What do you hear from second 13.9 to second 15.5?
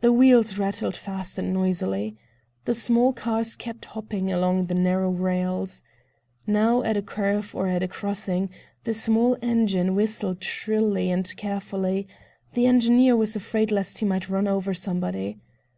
he might run over somebody.